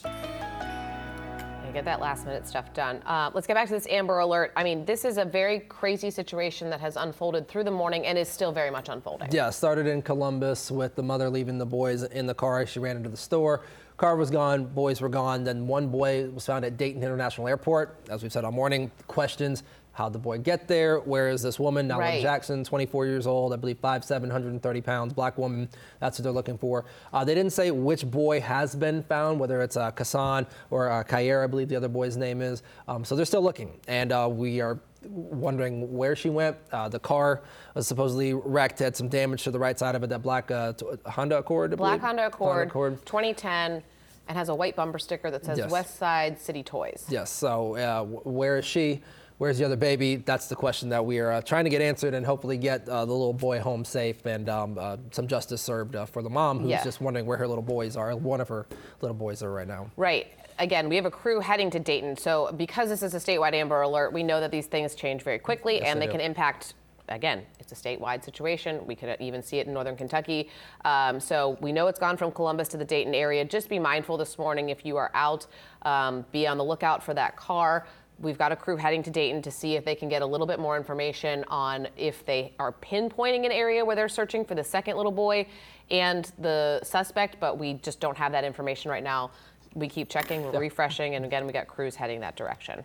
And 1.69 1.75
get 1.75 1.85
that 1.85 2.01
last 2.01 2.25
minute 2.25 2.47
stuff 2.47 2.73
done. 2.73 2.97
Uh, 3.05 3.29
let's 3.35 3.45
get 3.45 3.53
back 3.53 3.67
to 3.67 3.73
this 3.73 3.85
Amber 3.91 4.17
Alert. 4.19 4.51
I 4.55 4.63
mean, 4.63 4.85
this 4.85 5.05
is 5.05 5.19
a 5.19 5.25
very 5.25 5.59
crazy 5.59 6.09
situation 6.09 6.67
that 6.71 6.81
has 6.81 6.95
unfolded 6.95 7.47
through 7.47 7.63
the 7.63 7.71
morning 7.71 8.07
and 8.07 8.17
is 8.17 8.27
still 8.27 8.51
very 8.51 8.71
much 8.71 8.89
unfolding. 8.89 9.31
Yeah, 9.31 9.51
started 9.51 9.85
in 9.85 10.01
Columbus 10.01 10.71
with 10.71 10.95
the 10.95 11.03
mother 11.03 11.29
leaving 11.29 11.59
the 11.59 11.67
boys 11.67 12.01
in 12.01 12.25
the 12.25 12.33
car. 12.33 12.61
As 12.61 12.69
she 12.69 12.79
ran 12.79 12.97
into 12.97 13.09
the 13.09 13.17
store. 13.17 13.61
Car 13.97 14.15
was 14.15 14.31
gone, 14.31 14.65
boys 14.65 14.99
were 15.01 15.09
gone. 15.09 15.43
Then 15.43 15.67
one 15.67 15.89
boy 15.89 16.29
was 16.29 16.45
found 16.45 16.65
at 16.65 16.77
Dayton 16.77 17.03
International 17.03 17.47
Airport. 17.47 17.97
As 18.09 18.23
we've 18.23 18.31
said 18.31 18.45
all 18.45 18.51
morning, 18.51 18.89
questions 19.07 19.61
how'd 19.99 20.13
the 20.13 20.17
boy 20.17 20.37
get 20.37 20.65
there? 20.65 20.99
Where 21.01 21.27
is 21.27 21.41
this 21.41 21.59
woman? 21.59 21.89
Nalah 21.89 21.97
Right. 21.99 22.21
Jackson, 22.21 22.63
24 22.63 23.05
years 23.05 23.27
old, 23.27 23.51
I 23.51 23.57
believe 23.57 23.81
5'7, 23.81 24.21
130 24.21 24.81
pounds, 24.81 25.11
black 25.13 25.37
woman. 25.37 25.67
That's 25.99 26.17
what 26.17 26.23
they're 26.23 26.31
looking 26.31 26.57
for. 26.57 26.85
Uh, 27.11 27.25
they 27.25 27.35
didn't 27.35 27.51
say 27.51 27.69
which 27.69 28.09
boy 28.09 28.39
has 28.39 28.73
been 28.75 29.03
found, 29.03 29.41
whether 29.41 29.61
it's 29.61 29.75
uh, 29.75 29.91
Kason 29.91 30.47
or 30.71 30.89
uh, 30.89 31.03
Ky'air, 31.03 31.43
I 31.43 31.47
believe 31.47 31.67
the 31.67 31.75
other 31.75 31.89
boy's 31.89 32.15
name 32.15 32.41
is. 32.41 32.63
Um, 32.87 33.03
so 33.03 33.17
they're 33.17 33.25
still 33.25 33.41
looking. 33.41 33.77
And 33.89 34.13
uh, 34.13 34.29
we 34.31 34.61
are 34.61 34.79
wondering 35.03 35.93
where 35.93 36.15
she 36.15 36.29
went. 36.29 36.55
Uh, 36.71 36.87
the 36.87 36.99
car 36.99 37.41
was 37.75 37.85
supposedly 37.85 38.33
wrecked, 38.33 38.79
had 38.79 38.95
some 38.95 39.09
damage 39.09 39.43
to 39.43 39.51
the 39.51 39.59
right 39.59 39.77
side 39.77 39.95
of 39.95 40.03
it. 40.03 40.07
That 40.09 40.21
black 40.21 40.49
uh, 40.49 40.71
t- 40.73 40.85
Honda 41.07 41.39
Accord. 41.39 41.73
I 41.73 41.75
Black? 41.75 41.99
Honda 41.99 42.27
Accord, 42.27 42.69
Accord. 42.69 43.05
2010, 43.05 43.83
and 44.29 44.37
has 44.37 44.47
a 44.47 44.55
white 44.55 44.77
bumper 44.77 44.97
sticker 44.99 45.29
that 45.29 45.43
says 45.43 45.57
Yes. 45.57 45.69
West 45.69 45.97
Side 45.97 46.39
City 46.39 46.63
Toys. 46.63 47.05
Yes. 47.09 47.29
So 47.31 47.75
uh, 47.75 48.05
wh- 48.05 48.25
where 48.25 48.57
is 48.59 48.63
she? 48.65 49.01
Where's 49.39 49.57
the 49.57 49.63
other 49.63 49.77
baby? 49.77 50.17
That's 50.17 50.47
the 50.47 50.55
question 50.57 50.89
that 50.89 51.05
we 51.05 51.19
are 51.19 51.31
uh, 51.31 51.41
trying 51.41 51.63
to 51.63 51.69
get 51.69 51.81
answered 51.81 52.13
and 52.13 52.25
hopefully 52.25 52.57
get 52.57 52.87
uh, 52.89 53.05
the 53.05 53.13
little 53.13 53.31
boy 53.31 53.61
home 53.61 53.85
safe 53.85 54.25
and 54.25 54.49
um, 54.49 54.77
uh, 54.77 54.97
some 55.11 55.27
justice 55.27 55.61
served 55.61 55.95
uh, 55.95 56.05
for 56.05 56.21
the 56.21 56.29
mom 56.29 56.59
who's 56.59 56.71
Yeah. 56.71 56.83
just 56.83 56.99
wondering 56.99 57.25
where 57.25 57.37
her 57.37 57.47
little 57.47 57.63
boys 57.63 57.95
are. 57.95 58.13
One 58.17 58.41
of 58.41 58.49
her 58.49 58.67
little 58.99 59.15
boys 59.15 59.41
are 59.41 59.49
right 59.53 59.67
now. 59.67 59.89
Right. 59.95 60.27
Again, 60.59 60.89
we 60.89 60.97
have 60.97 61.05
a 61.05 61.11
crew 61.11 61.39
heading 61.39 61.69
to 61.71 61.79
Dayton. 61.79 62.17
So, 62.17 62.51
because 62.57 62.89
this 62.89 63.01
is 63.01 63.13
a 63.13 63.17
statewide 63.17 63.53
Amber 63.53 63.81
Alert, 63.81 64.11
we 64.11 64.23
know 64.23 64.41
that 64.41 64.51
these 64.51 64.65
things 64.67 64.93
change 64.93 65.21
very 65.23 65.39
quickly 65.39 65.75
Yes, 65.75 65.83
and 65.87 66.01
they 66.01 66.07
they 66.07 66.11
can 66.11 66.19
impact. 66.19 66.73
Again, 67.07 67.45
it's 67.61 67.71
a 67.71 67.75
statewide 67.75 68.25
situation. 68.25 68.85
We 68.85 68.93
could 68.93 69.15
even 69.21 69.41
see 69.41 69.59
it 69.59 69.67
in 69.67 69.73
northern 69.73 69.95
Kentucky. 69.95 70.49
Um, 70.83 71.19
so 71.21 71.57
we 71.61 71.71
know 71.71 71.87
it's 71.87 71.97
gone 71.97 72.17
from 72.17 72.33
Columbus 72.33 72.67
to 72.67 72.77
the 72.77 72.85
Dayton 72.85 73.15
area. 73.15 73.45
Just 73.45 73.69
be 73.69 73.79
mindful 73.79 74.17
this 74.17 74.37
morning 74.37 74.67
if 74.69 74.85
you 74.85 74.97
are 74.97 75.09
out. 75.13 75.47
Um, 75.83 76.25
be 76.33 76.45
on 76.45 76.57
the 76.57 76.63
lookout 76.65 77.01
for 77.01 77.13
that 77.13 77.37
car. 77.37 77.87
We've 78.21 78.37
got 78.37 78.51
a 78.51 78.55
crew 78.55 78.75
heading 78.75 79.01
to 79.03 79.09
Dayton 79.09 79.41
to 79.43 79.51
see 79.51 79.75
if 79.75 79.85
they 79.85 79.95
can 79.95 80.09
get 80.09 80.21
a 80.21 80.25
little 80.25 80.45
bit 80.47 80.59
more 80.59 80.75
information 80.75 81.45
on 81.47 81.87
if 81.95 82.25
they 82.25 82.53
are 82.59 82.73
pinpointing 82.73 83.45
an 83.45 83.51
area 83.51 83.83
where 83.85 83.95
they're 83.95 84.09
searching 84.09 84.43
for 84.43 84.55
the 84.55 84.63
second 84.63 84.97
little 84.97 85.11
boy 85.11 85.47
and 85.89 86.31
the 86.39 86.81
suspect, 86.83 87.37
but 87.39 87.57
we 87.57 87.75
just 87.75 87.99
don't 87.99 88.17
have 88.17 88.31
that 88.33 88.43
information 88.43 88.91
right 88.91 89.03
now. 89.03 89.31
We 89.73 89.87
keep 89.87 90.09
checking, 90.09 90.43
we're 90.43 90.59
refreshing, 90.59 91.15
and 91.15 91.23
again, 91.23 91.45
we 91.45 91.53
got 91.53 91.67
crews 91.67 91.95
heading 91.95 92.19
that 92.21 92.35
direction. 92.35 92.83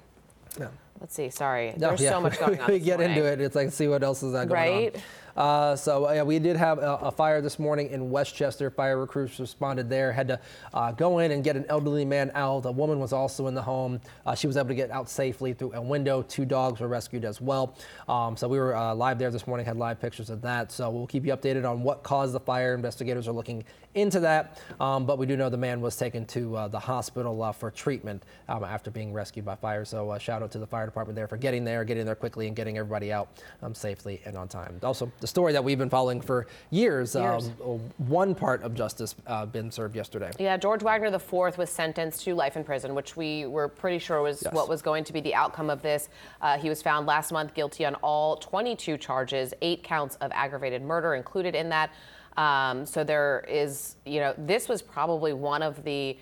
Yeah. 0.59 0.69
Let's 1.01 1.15
see, 1.15 1.29
sorry. 1.31 1.75
No, 1.77 1.89
There's 1.89 2.01
yeah. 2.03 2.11
so 2.11 2.21
much 2.21 2.39
going 2.39 2.61
on. 2.61 2.67
we 2.71 2.79
get 2.79 3.01
into 3.01 3.25
it. 3.25 3.41
It's 3.41 3.57
like 3.57 3.73
see 3.73 3.89
what 3.89 4.03
else 4.05 4.23
is 4.23 4.33
that 4.33 4.49
going 4.49 4.61
Right? 4.85 4.95
on. 4.97 5.03
Uh, 5.37 5.75
so 5.75 6.11
yeah, 6.13 6.23
we 6.23 6.39
did 6.39 6.57
have 6.57 6.79
a, 6.79 6.99
a 7.03 7.11
fire 7.11 7.41
this 7.41 7.59
morning 7.59 7.89
in 7.91 8.11
West 8.11 8.35
Chester. 8.35 8.71
Fire 8.71 8.99
recruits 8.99 9.39
responded 9.39 9.89
there. 9.89 10.13
Had 10.13 10.29
to 10.29 10.41
uh, 10.73 10.93
go 10.93 11.19
in 11.19 11.33
and 11.33 11.43
get 11.43 11.57
an 11.57 11.65
elderly 11.69 12.05
man 12.05 12.31
out. 12.35 12.65
A 12.67 12.73
woman 12.73 12.99
was 13.01 13.13
also 13.13 13.47
in 13.47 13.55
the 13.55 13.63
home. 13.63 14.01
Uh, 14.27 14.35
she 14.35 14.47
was 14.47 14.57
able 14.57 14.69
to 14.69 14.75
get 14.75 14.91
out 14.91 15.09
safely 15.09 15.53
through 15.53 15.73
a 15.75 15.81
window. 15.81 16.23
Two 16.23 16.45
dogs 16.45 16.81
were 16.81 16.89
rescued 16.89 17.25
as 17.25 17.41
well. 17.41 17.77
Um, 18.09 18.37
so 18.37 18.49
we 18.49 18.59
were 18.59 18.77
uh, 18.77 18.95
live 18.95 19.19
there 19.19 19.31
this 19.31 19.47
morning. 19.47 19.67
Had 19.67 19.77
live 19.77 20.01
pictures 20.01 20.31
of 20.31 20.41
that. 20.43 20.71
So 20.71 20.91
we'll 20.91 21.07
keep 21.07 21.27
you 21.27 21.37
updated 21.37 21.69
on 21.69 21.83
what 21.83 22.03
caused 22.03 22.33
the 22.33 22.41
fire. 22.41 22.75
Investigators 22.75 23.27
are 23.29 23.33
looking 23.33 23.65
into 23.95 24.21
that. 24.21 24.61
Um, 24.81 25.07
but 25.07 25.19
we 25.19 25.27
do 25.27 25.37
know 25.37 25.49
the 25.49 25.57
man 25.57 25.81
was 25.81 25.97
taken 25.97 26.27
to 26.27 26.57
uh, 26.57 26.69
the 26.69 26.79
hospital 26.79 27.43
uh, 27.43 27.53
for 27.53 27.71
treatment 27.71 28.25
um, 28.49 28.65
after 28.65 28.91
being 28.91 29.13
rescued 29.13 29.45
by 29.45 29.57
fire. 29.57 29.85
So 29.85 30.11
uh, 30.11 30.19
shout 30.19 30.43
out 30.43 30.51
to 30.53 30.59
the 30.59 30.67
fire 30.67 30.87
department 30.87 31.17
there 31.17 31.29
for 31.29 31.37
getting 31.37 31.65
there, 31.65 31.85
getting 31.85 32.05
there 32.05 32.15
quickly, 32.15 32.47
and 32.47 32.57
getting 32.57 32.79
everybody 32.79 33.13
out 33.13 33.29
um, 33.63 33.75
safely 33.75 34.21
and 34.25 34.37
on 34.37 34.49
time. 34.49 34.79
Also, 34.83 35.11
the 35.25 35.29
story 35.29 35.55
that 35.55 35.65
we've 35.65 35.79
been 35.79 35.89
following 35.89 36.21
for 36.21 36.47
years. 36.69 37.15
Years. 37.15 37.51
Um, 37.65 37.81
one 37.97 38.35
part 38.35 38.63
of 38.63 38.75
justice 38.75 39.15
uh, 39.27 39.47
been 39.47 39.71
served 39.71 39.97
yesterday. 39.97 40.31
Yeah, 40.39 40.59
George 40.59 40.83
Wagner 40.83 41.07
IV 41.07 41.57
was 41.57 41.71
sentenced 41.71 42.25
to 42.25 42.35
life 42.35 42.59
in 42.59 42.63
prison, 42.63 42.95
which 42.95 43.17
we 43.17 43.47
were 43.47 43.69
pretty 43.69 43.99
sure 43.99 44.21
was 44.21 44.43
Yes. 44.43 44.53
what 44.53 44.69
was 44.69 44.83
going 44.83 45.03
to 45.05 45.15
be 45.15 45.23
the 45.23 45.35
outcome 45.35 45.71
of 45.71 45.81
this. 45.81 46.11
Uh, 46.43 46.59
he 46.59 46.69
was 46.69 46.83
found 46.83 47.07
last 47.07 47.33
month 47.33 47.55
guilty 47.55 47.87
on 47.87 47.95
all 48.03 48.37
22 48.37 48.99
charges, 48.99 49.55
eight 49.63 49.83
counts 49.83 50.17
of 50.17 50.31
aggravated 50.35 50.83
murder 50.83 51.15
included 51.15 51.55
in 51.55 51.71
that. 51.71 51.91
Um, 52.37 52.85
so 52.85 53.03
there 53.03 53.47
is, 53.49 53.97
you 54.05 54.21
know, 54.21 54.35
this 54.37 54.69
was 54.69 54.83
probably 54.83 55.33
one 55.33 55.63
of 55.63 55.85
the 55.85 56.19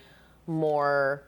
more 0.46 1.24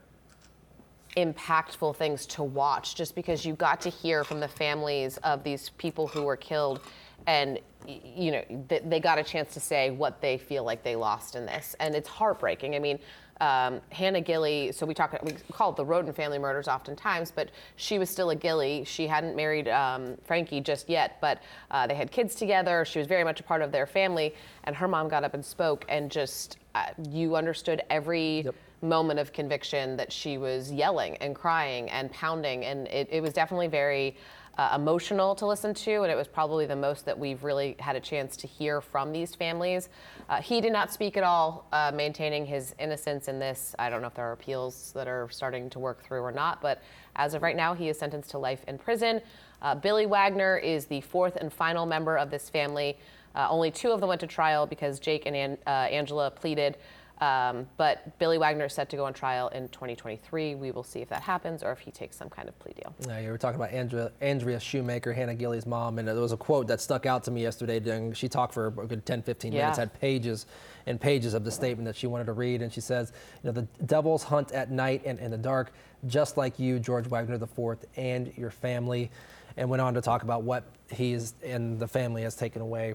impactful 1.16 1.97
things 1.97 2.26
to 2.26 2.45
watch 2.45 2.95
just 2.95 3.16
because 3.16 3.45
you 3.45 3.54
got 3.54 3.81
to 3.81 3.88
hear 3.88 4.23
from 4.23 4.38
the 4.38 4.49
families 4.49 5.16
of 5.19 5.43
these 5.43 5.71
people 5.71 6.07
who 6.07 6.23
were 6.23 6.37
killed 6.37 6.81
and 7.26 7.59
you 7.87 8.31
know 8.33 8.43
they 8.87 8.99
got 8.99 9.19
a 9.19 9.23
chance 9.23 9.52
to 9.52 9.61
say 9.61 9.90
what 9.90 10.21
they 10.21 10.38
feel 10.38 10.64
like 10.64 10.83
they 10.83 10.97
lost 10.97 11.37
in 11.37 11.45
this 11.45 11.76
and 11.81 11.95
it's 11.95 12.09
heartbreaking 12.09 12.75
i 12.75 12.78
mean 12.78 12.99
um, 13.40 13.81
Hannah 13.90 14.21
Gilley, 14.21 14.73
so 14.73 14.87
we 14.87 14.95
talk, 14.95 15.19
we 15.23 15.33
call 15.52 15.71
it 15.71 15.76
the 15.76 15.85
Rhoden 15.85 16.14
family 16.14 16.38
murders 16.38 16.69
oftentimes, 16.69 17.31
but 17.31 17.50
she 17.76 17.99
was 17.99 18.09
still 18.09 18.31
a 18.31 18.37
Gilley. 18.37 18.85
She 18.87 19.07
hadn't 19.07 19.35
married 19.35 19.69
um, 19.69 20.16
Frankie 20.25 20.61
just 20.61 20.88
yet, 20.88 21.19
but 21.21 21.43
uh, 21.71 21.87
they 21.87 21.95
had 21.95 22.11
kids 22.11 22.35
together. 22.35 22.85
She 22.85 22.99
was 22.99 23.09
very 23.09 23.25
much 23.25 23.40
a 23.40 23.43
part 23.43 23.61
of 23.61 23.73
their 23.73 23.87
family, 23.87 24.35
and 24.64 24.76
her 24.76 24.87
mom 24.87 25.09
got 25.09 25.25
up 25.25 25.35
and 25.35 25.45
spoke, 25.45 25.85
and 25.88 26.11
just 26.11 26.59
uh, 26.75 26.87
you 27.11 27.37
understood 27.37 27.83
every 27.90 28.43
Yep. 28.43 28.54
moment 28.83 29.19
of 29.19 29.33
conviction 29.33 29.97
that 29.97 30.12
she 30.12 30.38
was 30.38 30.71
yelling 30.71 31.16
and 31.16 31.35
crying 31.35 31.90
and 31.90 32.12
pounding, 32.12 32.64
and 32.64 32.87
it, 32.88 33.09
it 33.11 33.21
was 33.23 33.33
definitely 33.33 33.69
very 33.69 34.16
uh, 34.57 34.73
emotional 34.75 35.35
to 35.35 35.47
listen 35.47 35.75
to, 35.75 36.03
and 36.03 36.13
it 36.13 36.17
was 36.17 36.29
probably 36.29 36.67
the 36.67 36.77
most 36.77 37.05
that 37.05 37.19
we've 37.19 37.43
really 37.43 37.77
had 37.79 37.97
a 37.97 38.01
chance 38.01 38.37
to 38.37 38.47
hear 38.47 38.81
from 38.81 39.13
these 39.13 39.35
families. 39.35 39.89
Uh, 40.29 40.41
he 40.41 40.61
did 40.61 40.73
not 40.73 40.93
speak 40.93 41.17
at 41.17 41.25
all, 41.25 41.67
uh, 41.73 41.91
maintaining 41.95 42.47
his 42.47 42.75
innocence 42.79 43.29
in 43.29 43.39
this. 43.39 43.75
I 43.79 43.91
don't 43.91 44.01
know 44.01 44.09
if 44.09 44.15
there 44.15 44.27
are 44.27 44.33
appeals 44.33 44.93
that 44.95 45.09
are 45.09 45.29
starting 45.31 45.69
to 45.71 45.79
work 45.79 46.03
through 46.03 46.21
or 46.21 46.33
not, 46.33 46.63
but 46.63 46.83
as 47.17 47.35
of 47.35 47.43
right 47.43 47.57
now, 47.57 47.75
he 47.75 47.89
is 47.89 47.99
sentenced 47.99 48.31
to 48.31 48.39
life 48.39 48.65
in 48.69 48.79
prison. 48.79 49.21
Uh, 49.63 49.75
Billy 49.75 50.07
Wagner 50.07 50.57
is 50.57 50.87
the 50.87 51.01
fourth 51.01 51.37
and 51.37 51.53
final 51.53 51.87
member 51.87 52.17
of 52.17 52.31
this 52.31 52.49
family. 52.49 52.99
Uh, 53.35 53.49
only 53.51 53.71
two 53.71 53.91
of 53.91 54.01
them 54.01 54.09
went 54.09 54.21
to 54.21 54.27
trial 54.27 54.67
because 54.67 55.01
Jake 55.01 55.27
and 55.27 55.35
An- 55.35 55.59
uh, 55.67 55.71
Angela 55.71 56.31
pleaded. 56.31 56.77
Um, 57.21 57.66
but 57.76 58.18
Billy 58.18 58.38
Wagner 58.38 58.64
is 58.64 58.73
set 58.73 58.88
to 58.90 58.97
go 58.97 59.04
on 59.04 59.14
trial 59.14 59.49
in 59.49 59.68
2023. 59.68 60.56
We 60.56 60.71
will 60.73 60.83
see 60.83 61.00
if 61.00 61.09
that 61.11 61.23
happens 61.23 61.62
or 61.62 61.71
if 61.71 61.78
he 61.78 61.90
takes 61.90 62.16
some 62.16 62.28
kind 62.28 62.49
of 62.49 62.59
plea 62.59 62.73
deal. 62.75 62.94
Uh, 63.09 63.18
you 63.18 63.30
were 63.30 63.38
talking 63.38 63.61
about 63.61 63.71
Andrea, 63.73 64.11
Andrea 64.21 64.59
Shoemaker, 64.59 65.12
Hannah 65.12 65.35
Gilley's 65.35 65.64
mom, 65.64 65.99
and 65.99 66.09
there 66.09 66.14
was 66.16 66.33
a 66.33 66.37
quote 66.37 66.66
that 66.66 66.80
stuck 66.80 67.06
out 67.06 67.23
to 67.25 67.30
me 67.30 67.42
yesterday. 67.42 67.78
During, 67.78 68.12
she 68.14 68.28
talked 68.28 68.52
for 68.52 68.66
a 68.66 68.71
good 68.87 69.06
10, 69.06 69.23
15 69.23 69.52
minutes, 69.52 69.78
Yeah. 69.78 69.83
had 69.83 70.00
pages 70.00 70.47
and 70.87 71.00
pages 71.00 71.35
of 71.35 71.44
the 71.44 71.50
statement 71.50 71.87
that 71.87 71.97
she 71.97 72.06
wanted 72.06 72.25
to 72.26 72.33
read. 72.33 72.62
And 72.62 72.73
she 72.73 72.80
says, 72.80 73.12
you 73.42 73.49
know, 73.49 73.52
the 73.52 73.62
devils 73.87 74.25
hunt 74.25 74.50
at 74.52 74.71
night 74.71 75.02
and 75.04 75.18
in 75.21 75.30
the 75.30 75.38
dark, 75.38 75.73
just 76.06 76.37
like 76.37 76.59
you, 76.59 76.78
George 76.80 77.06
Wagner 77.06 77.37
IV, 77.37 77.78
and 77.97 78.33
your 78.37 78.50
family. 78.50 79.11
And 79.56 79.71
went 79.71 79.80
on 79.80 79.94
to 79.94 80.00
talk 80.00 80.25
about 80.25 80.42
what 80.42 80.64
he's 80.90 81.35
and 81.44 81.78
the 81.78 81.87
family 81.87 82.23
has 82.23 82.35
taken 82.35 82.61
away 82.61 82.94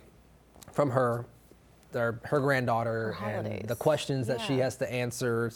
from 0.74 0.90
her. 0.92 1.26
Their, 1.92 2.20
her 2.26 2.40
granddaughter 2.40 3.14
Her 3.14 3.26
and 3.26 3.68
the 3.68 3.76
questions 3.76 4.28
that 4.28 4.42
she 4.42 4.60
has 4.60 4.76
to 4.78 4.92
answer 4.92 5.52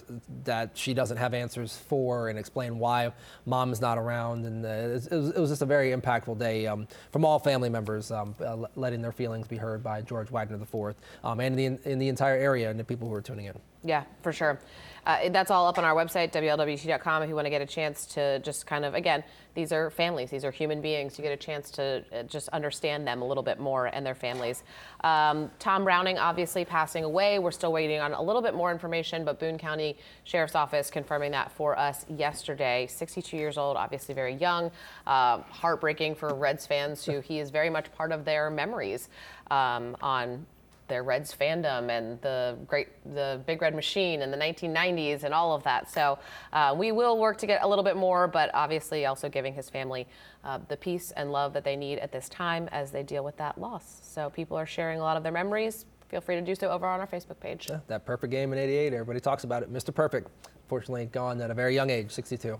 that 0.45 0.71
she 0.73 0.93
doesn't 0.93 1.17
have 1.17 1.33
answers 1.33 1.77
for 1.77 2.29
and 2.29 2.39
explain 2.39 2.79
why 2.79 3.13
mom 3.45 3.71
is 3.71 3.79
not 3.79 3.97
around. 3.99 4.45
And 4.45 4.65
uh, 4.65 4.69
it, 4.69 4.93
was, 4.93 5.07
it 5.07 5.39
was- 5.39 5.49
just 5.53 5.61
a 5.61 5.67
very 5.67 5.91
impactful 5.91 6.39
day 6.39 6.65
um, 6.65 6.87
from 7.11 7.23
all 7.25 7.37
family 7.37 7.69
members, 7.69 8.09
um, 8.09 8.33
uh, 8.43 8.57
letting 8.75 9.01
their 9.03 9.11
feelings 9.11 9.47
be 9.47 9.57
heard 9.57 9.83
by 9.83 10.01
George 10.01 10.31
Wagner 10.31 10.59
IV 10.61 10.95
um, 11.23 11.39
and 11.39 11.57
the, 11.57 11.65
in 11.85 11.99
the 11.99 12.09
entire 12.09 12.35
area 12.35 12.71
and 12.71 12.79
the 12.79 12.83
people 12.83 13.07
who 13.07 13.13
are 13.13 13.21
tuning 13.21 13.45
in. 13.45 13.59
Yeah, 13.83 14.03
for 14.21 14.31
sure. 14.31 14.59
Uh, 15.05 15.29
that's 15.29 15.51
all 15.51 15.67
up 15.67 15.77
on 15.77 15.83
our 15.83 15.93
website, 15.93 16.31
WLWT.com, 16.31 17.23
if 17.23 17.29
you 17.29 17.35
want 17.35 17.45
to 17.45 17.49
get 17.49 17.61
a 17.61 17.65
chance 17.65 18.05
to 18.05 18.39
just 18.39 18.65
kind 18.65 18.85
of, 18.85 18.93
again, 18.93 19.21
these 19.53 19.73
are 19.73 19.89
families, 19.89 20.29
these 20.29 20.45
are 20.45 20.51
human 20.51 20.81
beings. 20.81 21.17
You 21.17 21.23
get 21.23 21.33
a 21.33 21.37
chance 21.37 21.69
to 21.71 22.03
uh, 22.13 22.23
just 22.23 22.47
understand 22.49 23.05
them 23.05 23.21
a 23.21 23.25
little 23.27 23.43
bit 23.43 23.59
more 23.59 23.87
and 23.87 24.05
their 24.05 24.15
families. 24.15 24.63
Um, 25.03 25.51
Tom 25.59 25.83
Browning 25.83 26.17
obviously 26.17 26.63
passing 26.63 27.03
away. 27.03 27.37
We're 27.37 27.51
still 27.51 27.73
waiting 27.73 27.99
on 27.99 28.13
a 28.13 28.21
little 28.21 28.41
bit 28.41 28.55
more 28.55 28.71
information, 28.71 29.25
but 29.25 29.39
Boone 29.39 29.57
County 29.57 29.97
Sheriff's 30.23 30.55
Office 30.55 30.89
confirming 30.89 31.31
that 31.31 31.51
for 31.51 31.77
us 31.77 32.05
yesterday. 32.09 32.87
62 32.87 33.35
years 33.35 33.57
old, 33.57 33.75
obviously 33.75 34.15
very 34.15 34.35
young. 34.35 34.71
Uh, 35.05 35.39
heartbreaking 35.49 36.15
for 36.15 36.33
Reds 36.33 36.65
fans 36.65 37.03
who 37.05 37.19
he 37.19 37.39
is 37.39 37.49
very 37.49 37.69
much 37.69 37.91
part 37.91 38.13
of 38.13 38.23
their 38.23 38.49
memories 38.49 39.09
um, 39.51 39.97
on 40.01 40.45
their 40.87 41.03
Reds 41.03 41.33
fandom 41.33 41.89
and 41.89 42.19
the 42.21 42.57
great, 42.67 42.89
the 43.13 43.41
Big 43.45 43.61
Red 43.61 43.75
Machine 43.75 44.21
and 44.21 44.31
the 44.31 44.37
1990s 44.37 45.23
and 45.23 45.33
all 45.33 45.53
of 45.53 45.63
that. 45.63 45.89
So 45.89 46.19
uh, 46.51 46.75
we 46.77 46.91
will 46.91 47.17
work 47.17 47.37
to 47.39 47.47
get 47.47 47.63
a 47.63 47.67
little 47.67 47.83
bit 47.83 47.95
more, 47.95 48.27
but 48.27 48.49
obviously 48.53 49.05
also 49.05 49.29
giving 49.29 49.53
his 49.53 49.69
family 49.69 50.07
uh, 50.43 50.59
the 50.67 50.77
peace 50.77 51.11
and 51.15 51.31
love 51.31 51.53
that 51.53 51.63
they 51.63 51.75
need 51.75 51.99
at 51.99 52.11
this 52.11 52.29
time 52.29 52.69
as 52.71 52.91
they 52.91 53.03
deal 53.03 53.23
with 53.23 53.37
that 53.37 53.57
loss. 53.57 53.99
So 54.03 54.29
people 54.29 54.57
are 54.57 54.65
sharing 54.65 54.99
a 54.99 55.03
lot 55.03 55.17
of 55.17 55.23
their 55.23 55.31
memories. 55.31 55.85
Feel 56.09 56.21
free 56.21 56.35
to 56.35 56.41
do 56.41 56.53
so 56.53 56.69
over 56.69 56.85
on 56.85 56.99
our 56.99 57.07
Facebook 57.07 57.39
page. 57.39 57.67
Yeah, 57.69 57.79
that 57.87 58.05
perfect 58.05 58.31
game 58.31 58.53
in 58.53 58.59
88, 58.59 58.93
everybody 58.93 59.19
talks 59.19 59.45
about 59.45 59.63
it. 59.63 59.73
Mr. 59.73 59.93
Perfect, 59.93 60.29
fortunately 60.67 61.05
gone 61.07 61.41
at 61.41 61.49
a 61.49 61.55
very 61.55 61.73
young 61.73 61.89
age, 61.89 62.11
62. 62.11 62.57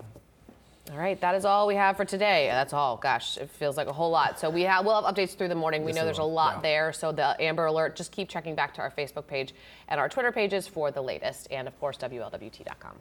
All 0.90 0.98
right, 0.98 1.18
that 1.22 1.34
is 1.34 1.46
all 1.46 1.66
we 1.66 1.76
have 1.76 1.96
for 1.96 2.04
today. 2.04 2.46
That's 2.50 2.74
all. 2.74 2.98
Gosh, 2.98 3.38
it 3.38 3.48
feels 3.48 3.78
like 3.78 3.86
a 3.86 3.92
whole 3.92 4.10
lot. 4.10 4.38
So 4.38 4.50
we 4.50 4.62
have 4.62 4.84
we'll 4.84 5.00
have 5.00 5.14
updates 5.14 5.34
through 5.34 5.48
the 5.48 5.54
morning. 5.54 5.82
We 5.82 5.92
know 5.92 6.04
there's 6.04 6.18
a 6.18 6.22
lot 6.22 6.62
there. 6.62 6.92
So 6.92 7.10
the 7.10 7.40
Amber 7.42 7.64
Alert, 7.64 7.96
just 7.96 8.12
keep 8.12 8.28
checking 8.28 8.54
back 8.54 8.74
to 8.74 8.82
our 8.82 8.90
Facebook 8.90 9.26
page 9.26 9.54
and 9.88 9.98
our 9.98 10.10
Twitter 10.10 10.30
pages 10.30 10.68
for 10.68 10.90
the 10.90 11.00
latest, 11.00 11.48
and 11.50 11.66
of 11.66 11.78
course 11.80 11.96
WLWT.com. 11.96 12.98